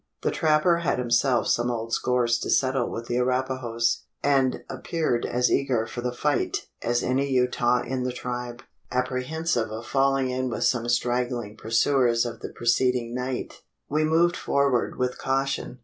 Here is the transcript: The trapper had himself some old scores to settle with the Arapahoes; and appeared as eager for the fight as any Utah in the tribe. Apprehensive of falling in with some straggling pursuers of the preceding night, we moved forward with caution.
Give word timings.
The 0.23 0.31
trapper 0.31 0.77
had 0.77 0.97
himself 0.97 1.47
some 1.49 1.69
old 1.69 1.93
scores 1.93 2.39
to 2.39 2.49
settle 2.49 2.89
with 2.89 3.05
the 3.05 3.19
Arapahoes; 3.19 4.03
and 4.23 4.63
appeared 4.67 5.27
as 5.27 5.51
eager 5.51 5.85
for 5.85 6.01
the 6.01 6.11
fight 6.11 6.65
as 6.81 7.03
any 7.03 7.29
Utah 7.29 7.83
in 7.83 8.01
the 8.03 8.11
tribe. 8.11 8.63
Apprehensive 8.91 9.69
of 9.69 9.85
falling 9.85 10.31
in 10.31 10.49
with 10.49 10.63
some 10.63 10.89
straggling 10.89 11.55
pursuers 11.55 12.25
of 12.25 12.39
the 12.39 12.49
preceding 12.49 13.13
night, 13.13 13.61
we 13.89 14.03
moved 14.03 14.35
forward 14.35 14.97
with 14.97 15.19
caution. 15.19 15.77